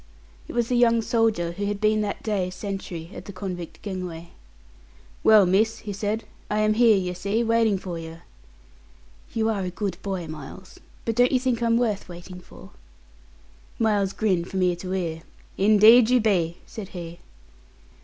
It 0.47 0.53
was 0.53 0.67
the 0.69 0.75
young 0.75 1.03
soldier 1.03 1.51
who 1.51 1.65
had 1.67 1.79
been 1.79 2.01
that 2.01 2.23
day 2.23 2.49
sentry 2.49 3.11
at 3.13 3.25
the 3.25 3.31
convict 3.31 3.83
gangway. 3.83 4.29
"Well, 5.23 5.45
miss," 5.45 5.77
he 5.85 5.93
said, 5.93 6.23
"I 6.49 6.57
am 6.61 6.73
here, 6.73 6.97
yer 6.97 7.13
see, 7.13 7.43
waiting 7.43 7.77
for 7.77 7.99
yer." 7.99 8.23
"You 9.35 9.47
are 9.47 9.61
a 9.61 9.69
good 9.69 10.01
boy, 10.01 10.25
Miles; 10.25 10.79
but 11.05 11.15
don't 11.15 11.31
you 11.31 11.39
think 11.39 11.61
I'm 11.61 11.77
worth 11.77 12.09
waiting 12.09 12.39
for?" 12.39 12.71
Miles 13.77 14.13
grinned 14.13 14.49
from 14.49 14.63
ear 14.63 14.75
to 14.77 14.91
ear. 14.93 15.21
"Indeed 15.55 16.09
you 16.09 16.19
be," 16.19 16.57
said 16.65 16.87
he. 16.89 17.19